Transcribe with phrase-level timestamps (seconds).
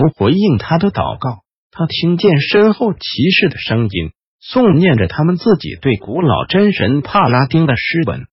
[0.00, 8.26] 仿佛回应他的祷告，他听见身后骑士的声音，诵念着他们自己对古老真神帕拉丁的诗文。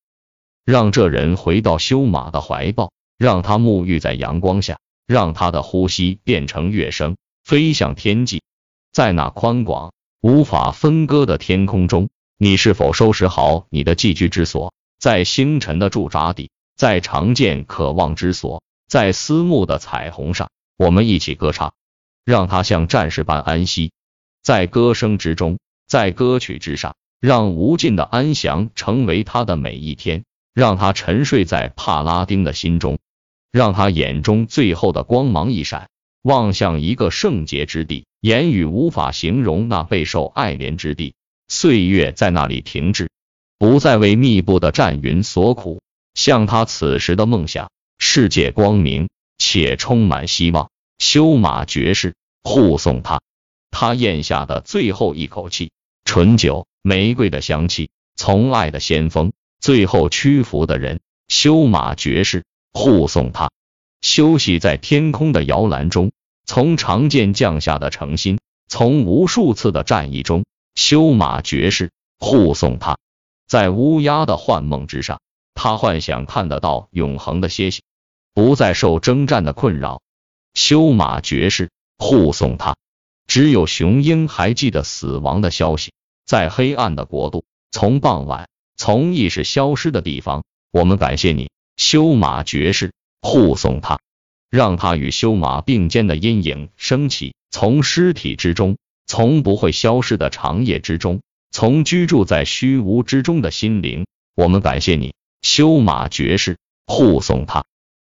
[0.65, 8.41] 让这人回到修马的怀抱，让他沐浴在阳光下，让他的呼吸变成乐声，飞向天际。
[8.93, 14.73] 在那宽广无法分割的天空中，你是否收拾好你的寄居之所？
[14.99, 20.49] 在星辰的驻扎地，在长剑渴望之所，在思慕的彩虹上。
[20.77, 21.73] 我们一起歌唱，
[22.23, 23.91] 让他像战士般安息，
[24.43, 32.99] 在歌声之中，在歌曲之上，让无尽的安详成为他的每一天，让他沉睡在帕拉丁的心中，
[33.51, 35.89] 让他眼中最后的光芒一闪，
[36.21, 41.15] 望向一个圣洁之地，言语无法形容那备受爱怜之地，
[41.47, 43.09] 岁月在那里停滞，
[43.57, 45.81] 不再为密布的战云所苦，
[46.13, 49.09] 像他此时的梦想，世界光明。
[49.37, 50.69] 且充满希望。
[50.99, 53.21] 修马爵士护送他，
[53.69, 55.71] 他咽下的最后一口气，
[56.05, 60.99] 醇酒、玫瑰的香气，从爱的先锋，最后屈服的人。
[61.27, 63.51] 修马爵士护送他，
[64.01, 66.11] 休息在天空的摇篮中，
[66.45, 72.97] 从长剑降下的诚心，从无数次的战役中，修马爵士护送他，
[73.45, 75.19] 在乌鸦的幻梦之上，
[75.53, 77.81] 他幻想看得到永恒的歇息。
[78.37, 80.03] 不再受征战的困扰，
[80.53, 82.75] 修马爵士护送他。
[83.25, 85.91] 只有雄鹰还记得死亡的消息。
[86.23, 92.93] 在黑暗的国度，从傍晚，从意识消失的地方，我们感谢你，修马爵士
[93.23, 93.99] 护送他，
[94.51, 97.33] 让他与修马并肩的阴影升起。
[97.49, 98.77] 从尸体之中，
[99.07, 104.05] 从不会消失的长夜之中，从居住在虚无之中的心灵，
[104.35, 107.65] 我们感谢你，修马爵士护送他。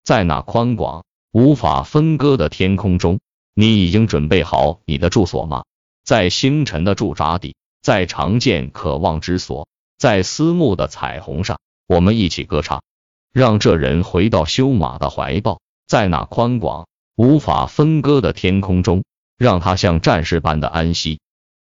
[0.08, 1.04] 在那宽广
[1.34, 3.20] 无法分割的天空中，
[3.54, 5.66] 你已经准备好你的住所吗？
[6.06, 12.84] 在星辰的驻扎地，在长剑渴望之所，在思慕的彩虹上，我们一起歌唱，
[13.34, 15.60] 让这人回到修马的怀抱。
[15.86, 16.88] 在那宽广
[17.18, 19.04] 无法分割的天空中，
[19.38, 21.20] 让他像战士般的安息，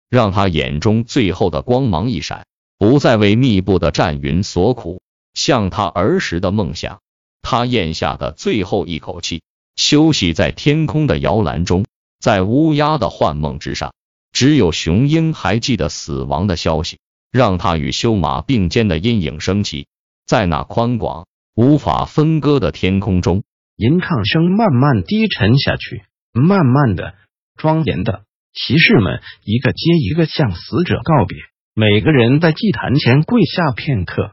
[0.09, 2.47] 让他眼中最后的光芒一闪，
[2.79, 5.01] 不再为密布的战云所苦，
[5.35, 7.01] 像他儿时的梦想。
[7.49, 9.43] 他咽下的最后一口气，
[9.77, 11.87] 休息在天空的摇篮中，
[12.19, 13.95] 在乌鸦的幻梦之上。
[14.33, 16.99] 只有雄鹰还记得死亡的消息，
[17.31, 19.87] 让他与修马并肩的阴影升起，
[20.27, 23.45] 在那宽广无法分割的天空中，
[23.77, 26.03] 吟唱声慢慢低沉下去，
[26.33, 27.15] 慢慢的，
[27.57, 28.25] 庄严的，
[28.55, 31.39] 骑士们一个接一个向死者告别，
[31.75, 34.33] 每个人在祭坛前跪下片刻，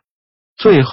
[0.58, 0.90] 最后。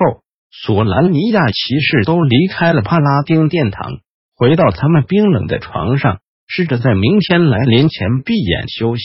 [0.52, 4.00] 索兰尼亚骑士都离开了帕拉丁殿堂，
[4.36, 9.02] 回到他们冰冷的床上，试着在明天来临前闭眼休息。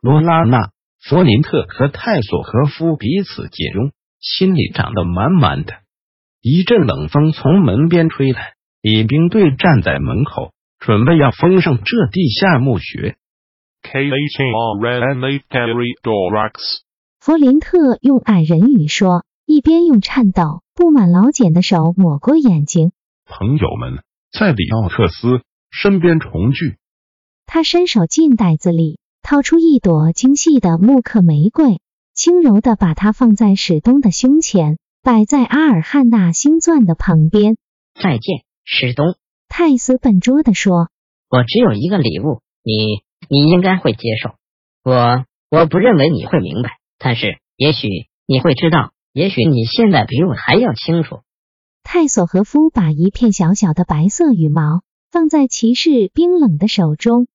[0.00, 0.70] 罗拉娜、
[1.00, 3.90] 弗林特和泰索和夫彼此解拥，
[4.20, 5.74] 心里长得满满的。
[6.40, 13.16] 一阵冷风从门边吹来，李兵队站在门口，准备要封上这地下墓穴。
[17.20, 19.24] 弗林特用矮人语说。
[19.46, 22.92] 一边用颤抖、布满老茧的手抹过眼睛。
[23.26, 26.76] 朋友们在里奥特斯身边重聚。
[27.46, 31.80] 他伸手进袋子里，掏出一朵精细的木刻玫瑰，
[32.14, 37.56] 轻柔的把它放在史东的胸前，摆在阿尔汉纳星钻的旁边。
[37.94, 39.16] 再见，史东。
[39.48, 40.88] 泰斯笨拙的说
[41.28, 44.30] ：“我只有一个礼物，你你应该会接受。
[44.82, 47.88] 我我不认为你会明白，但是也许
[48.26, 51.20] 你会知道。”也许你现在比我还要清楚。
[51.82, 57.26] 泰索和夫把一片小小的白色羽毛放在骑士冰冷的手中。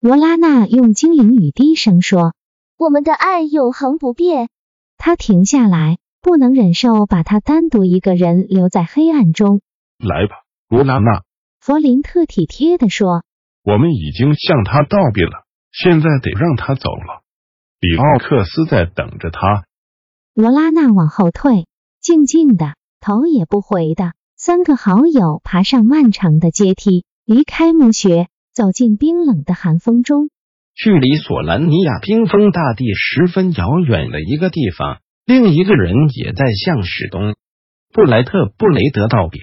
[0.00, 2.34] 罗拉娜用精灵语低声说
[2.76, 4.48] ：“我们的爱永恒不变。”
[4.98, 9.60] 他停下来，不能忍受把他单独一个人留在黑暗中。
[9.98, 11.22] 来吧，罗拉娜。
[11.58, 13.24] 弗林特体贴的说
[13.64, 17.23] ：“我们已经向他道别了，现在得让他走了。”
[17.84, 19.64] 里奥克斯在等着他。
[20.34, 21.66] 罗拉娜往后退，
[22.00, 30.30] 静静的，头也不回的，三个好友爬上漫长的阶梯，离开墓穴，走进冰冷的寒风中。
[30.74, 37.36] 距离索兰尼亚冰封大地十分遥远的一个地方，另一个人也在向史东
[37.92, 39.42] 布莱特布雷德道别。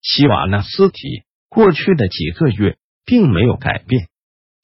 [0.00, 4.08] 希瓦纳斯提过去的几个月并没有改变，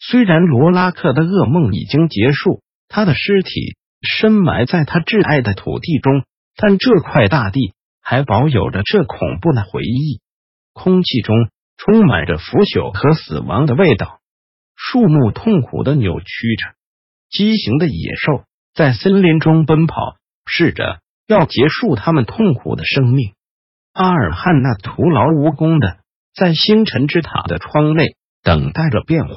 [0.01, 2.63] 虽然罗拉克的噩梦已经结束，
[2.95, 6.25] 他的尸体深埋在他挚爱的土地中，
[6.55, 10.21] 但这块大地还保有着这恐怖的回忆。
[10.73, 11.35] 空气中
[11.77, 14.21] 充满着腐朽和死亡的味道。
[14.77, 16.77] 树木痛苦的扭曲着，
[17.31, 18.45] 畸形的野兽
[18.75, 20.15] 在森林中奔跑，
[20.47, 23.35] 试着要结束他们痛苦的生命。
[23.93, 25.99] 阿尔汉那徒劳无功的
[26.33, 28.15] 在星辰之塔的窗内
[28.45, 29.35] 等待着变化。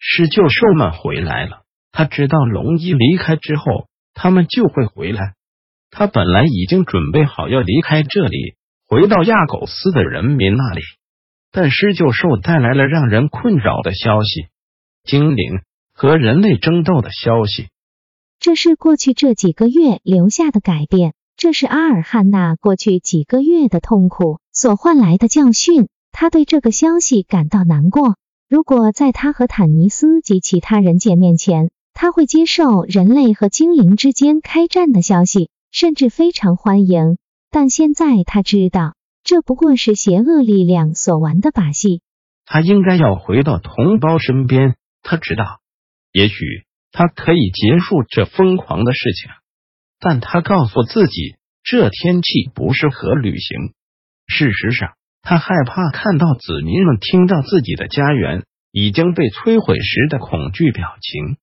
[0.00, 1.62] 狮鹫兽们回来了，
[1.96, 5.34] 他知道龙一离开之后，他们就会回来。
[5.92, 8.56] 他本来已经准备好要离开这里，
[8.88, 10.80] 回到亚狗斯的人民那里。
[11.52, 14.48] 但狮鹫兽带来了让人困扰的消息：
[15.04, 15.60] 精灵
[15.92, 17.68] 和人类争斗的消息。
[18.40, 25.88] 这是过去这几个月留下的改变，这是阿尔汉娜过去几个月的痛苦所换来的教训。
[26.10, 28.16] 他对这个消息感到难过。
[28.48, 37.16] 如果在他和坦尼斯及其他人见面前，他会接受人类和精灵之间开战的消息，甚至非常欢迎。
[37.50, 38.94] 但现在他知道。
[39.26, 42.02] 这不过是邪恶力量所玩的把戏。
[42.44, 44.76] 他应该要回到同胞身边。
[45.02, 45.60] 他知道，
[46.12, 46.34] 也许
[46.92, 49.30] 他可以结束这疯狂的事情，
[49.98, 53.72] 但他告诉自己，这天气不适合旅行。
[54.26, 54.92] 事实上，
[55.22, 61.38] 他害怕看到子民们听到自己的家园已经被摧毁时的恐惧表情。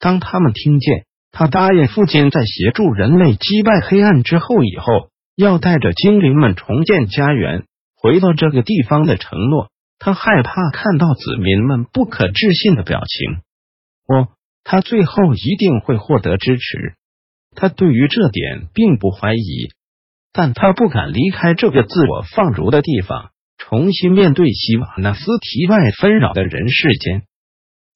[0.00, 5.08] 当他们听见他答应父亲在协助人类击败黑暗之后以后。
[5.36, 7.64] 要带着精灵们重建家园，
[7.96, 9.70] 回到这个地方的承诺。
[9.98, 13.36] 他害怕看到子民们不可置信的表情。
[14.06, 14.28] 哦，
[14.64, 16.92] 他最后一定会获得支持。
[17.56, 19.70] 他对于这点并不怀疑，
[20.30, 27.22] 但他不敢离开这个自我放逐的地方，重新面对希瓦纳斯提外纷扰的人世间。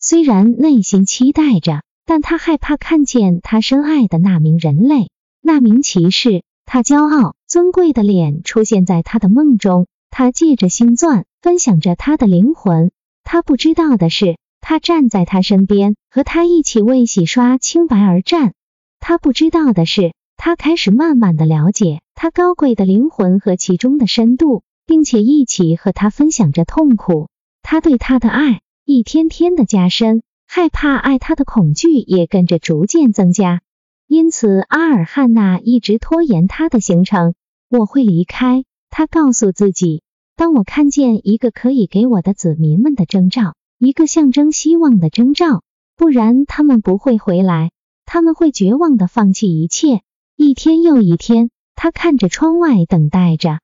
[0.01, 5.11] 虽然内心期待着，但他害怕看见他深爱的那名人类，
[5.41, 6.43] 那名骑士。
[6.67, 12.91] 他骄傲尊贵的脸出现在他的梦中，他借着星钻分享着他的灵魂。
[13.23, 18.55] 他不知道的是，他站在他身边，和他一起为洗刷清白而战。
[18.99, 27.29] 他不知道的是，他开始慢慢的了解他高贵的灵魂和其中的深度，并且一起和他分享着痛苦。
[27.63, 33.63] 他对他的爱一天天的加深，害怕爱他的恐惧也跟着逐渐增加。
[34.07, 37.35] 因此，阿尔汉娜一直拖延他的行程。
[37.71, 40.03] 我会离开，他告诉自己。
[40.37, 45.63] 当我看见一个可以给我的子民们的征兆，一个象征希望的征兆，
[45.97, 47.71] 不然他们不会回来。
[48.05, 50.03] 他们会绝望的放弃一切。
[50.37, 53.61] 一天又一天，他看着窗外，等待着，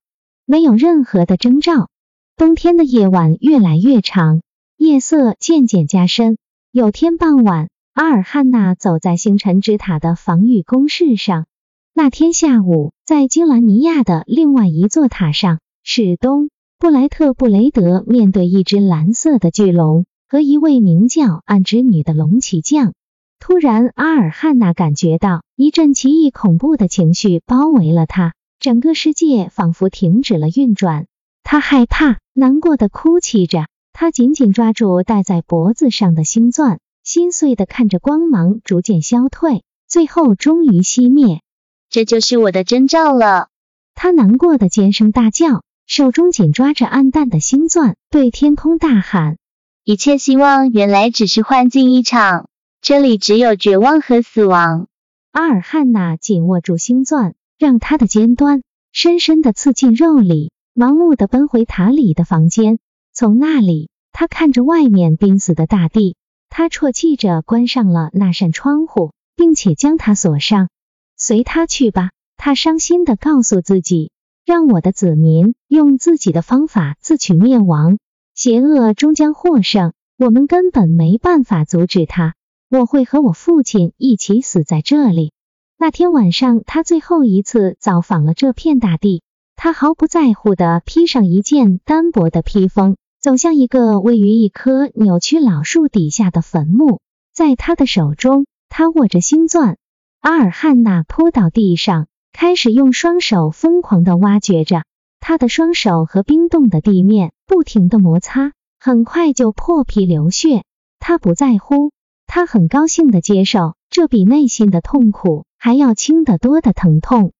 [0.46, 1.88] 没有任何的征兆。
[2.36, 4.40] 冬天的夜晚越来越长，
[4.76, 6.38] 夜色渐渐加深。
[6.72, 7.68] 有天傍晚。
[7.94, 11.46] 阿尔汉娜走在星辰之塔的防御工事上。
[11.94, 16.48] 那天下午，在金兰尼亚的另外一座塔上，史东
[16.78, 22.92] 布莱特布雷德面对一只蓝色的巨龙和一位名叫暗之女的龙骑将。
[23.40, 31.08] 突然，阿尔汉娜感觉到一阵奇异恐怖的情绪包围了他，整个世界仿佛停止了运转。
[31.42, 36.78] 他害怕、难过的哭泣着，他紧紧抓住戴在脖子上的星钻。
[37.02, 41.40] 心碎的看着光芒逐渐消退，最后终于熄灭。
[41.88, 43.48] 这就是我的征兆了。
[43.94, 49.38] 他难过的尖声大叫，手中紧抓着暗淡的星钻，对天空大喊
[49.82, 52.48] ：“一切希望原来只是幻境一场，
[52.82, 54.86] 这里只有绝望和死亡。”
[55.32, 62.78] 阿尔汉娜紧握住星钻，让它的尖端深深的刺进肉里，盲目的奔回塔里的房间。
[63.20, 66.16] 从那里，他看着外面濒死的大地。
[66.48, 70.70] 他啜泣着关上了那扇窗户，并且将它锁上。
[71.18, 74.10] 随他去吧，他伤心的告诉自己，
[74.46, 77.98] 让我的子民用自己的方法自取灭亡。
[78.34, 82.34] 邪恶终将获胜，我们根本没办法阻止他。
[82.70, 85.34] 我会和我父亲一起死在这里。
[85.76, 89.22] 那天晚上，他最后一次造访了这片大地。
[89.56, 92.96] 他毫不在乎的披上一件单薄的披风。
[93.20, 97.00] 走向一个位于一棵扭曲老树底下的坟墓，
[97.34, 99.76] 在他的手中，他握着星钻。
[100.20, 104.84] 阿尔汉娜扑倒地上，开始用双手疯狂的挖掘着。
[105.20, 110.64] 他的双手和冰冻的地面不停的摩擦，很快就破皮流血。
[110.98, 111.92] 他不在乎，
[112.26, 117.32] 他很高兴的接受这比内心的痛苦还要轻得多的疼痛。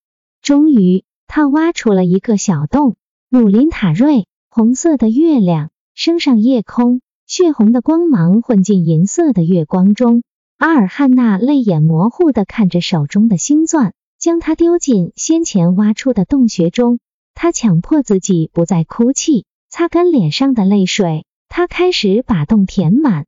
[0.42, 2.96] 终于，他挖出了一个小洞。
[3.30, 10.24] 努林塔瑞，红色的月亮升上夜空，血红的光芒混进银色的月光中。
[10.58, 16.98] 阿尔汉娜泪眼模糊的看着手中的星钻，将它丢进先前挖出的洞穴中。
[17.32, 21.26] 他强迫自己不再哭泣，擦干脸上的泪水。
[21.48, 23.26] 他开始把洞填满。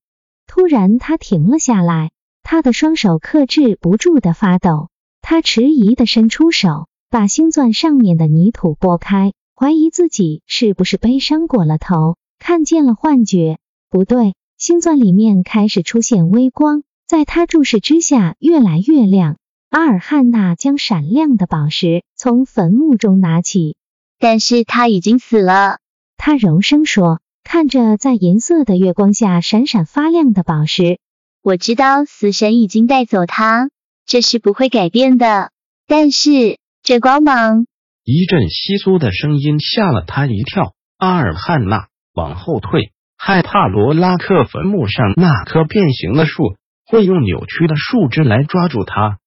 [0.48, 2.10] 突然，他停了下来，
[2.42, 4.88] 他的双手克制不住的发抖。
[5.20, 13.58] 他迟疑的伸出手，把星钻上面的泥土拨开，怀疑自己是不是悲伤过了头，看见了幻觉。
[13.90, 16.82] 不对，星钻里面开始出现微光。
[17.06, 19.36] 在他注视之下，越来越亮。
[19.68, 23.76] 阿尔汉娜将闪亮的宝石从坟墓中拿起，
[24.18, 25.78] 但是他已经死了。
[26.16, 30.98] 他柔声说，看着在银色的月光下闪闪发亮的宝石。
[31.42, 33.68] 我知道死神已经带走他，
[34.06, 35.50] 这是不会改变的。
[35.86, 37.66] 但是这光芒……
[38.04, 40.74] 一阵窸窣的声音吓了他一跳。
[40.98, 46.56] 阿尔汉娜往后退，害怕罗拉克坟墓上那棵变形的树。
[46.84, 49.18] 会用扭曲的树枝来抓住他，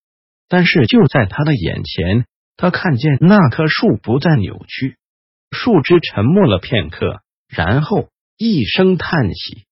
[0.48, 2.26] 但是就在他的眼前，
[2.58, 4.98] 他看见那棵树不再扭曲。
[5.52, 9.64] 树枝沉默了片刻，然后一声叹息。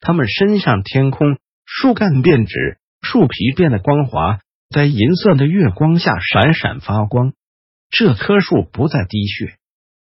[0.00, 4.38] 他们伸向天空，树干变直，树皮变得光滑，
[4.70, 7.32] 在银色的月光下闪闪发光。
[7.96, 9.56] 这棵树不再滴血，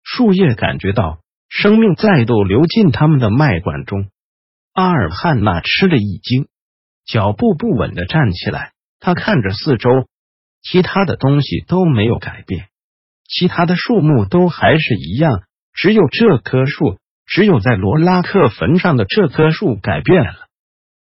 [0.03, 1.19] 树叶感觉到
[1.51, 4.09] 生命再度流进他们的脉管中。
[4.73, 6.49] 阿尔汉娜吃了一惊。
[7.05, 9.91] 脚步不稳的站起来，他看着四周，
[10.63, 12.69] 其他的东西都没有改变，
[13.29, 15.43] 其他的树木都还是一样，
[15.75, 20.47] 只有这棵树，只有在罗拉克坟上的这棵树改变了。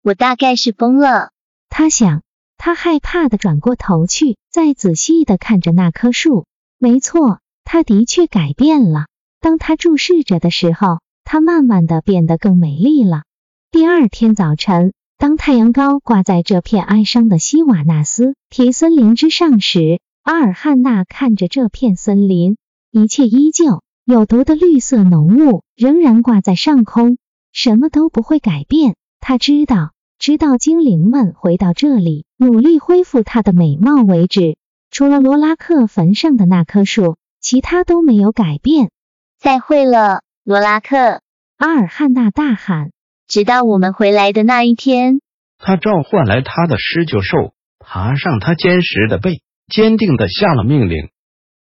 [0.05, 1.33] 我大概是疯了，
[1.69, 2.23] 他想，
[2.57, 6.47] 他害怕的转过头去，再仔细的看着那棵树。
[6.83, 9.05] 没错，他的确改变了。
[9.39, 13.25] 当他注视着的时候，它慢慢的变得更美丽了。
[13.71, 14.95] 第二天早晨。
[15.19, 22.57] 当太阳高挂在这片哀伤的西瓦纳斯提森林之上时，阿尔汉娜看着这片森林，
[22.91, 27.19] 一切依旧，有毒的绿色浓雾仍然挂在上空，
[27.53, 28.97] 什么都不会改变。
[29.21, 34.57] 他知道，直到精灵们回到这里，努力恢复她的美貌为止。
[34.91, 38.91] 除了罗拉克坟上的那棵树，其他都没有改变。
[39.39, 41.23] 再会了，罗拉克！
[41.57, 42.91] 阿尔汉娜大喊。
[43.29, 45.21] 直到我们回来的那一天，
[45.57, 51.11] 他召唤来他的狮鹫兽，爬上他坚实的背，坚定的下了命令。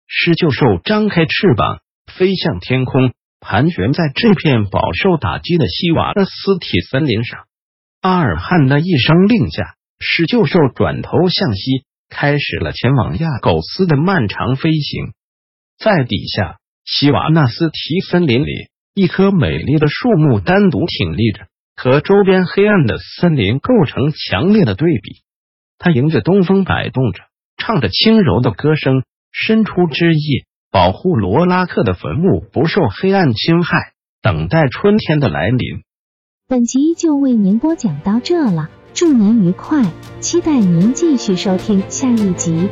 [0.08, 1.80] 狮鹫兽张开翅膀，
[2.14, 7.46] 飞向天空，盘旋在这片饱受打击的西瓦的斯体森林上。
[8.02, 15.14] 阿尔汉的一声令下，狮鹫兽转头向西，开始了前往亚狗斯的漫长飞行。
[15.78, 18.52] 在底下，西瓦纳斯提森林里，
[18.94, 21.48] 一棵美丽的树木单独挺立着。
[21.78, 25.24] 和周边黑暗的森林构成强烈的对比。
[25.78, 27.24] 他迎着东风摆动着，
[27.58, 35.84] 唱着轻柔的歌声，伸出枝叶，保护罗拉克的坟墓不受黑暗侵害，等待春天的来临。
[36.48, 39.84] 本集就为您播讲到这了，祝您愉快，
[40.22, 42.70] 期待您继续收听下一集。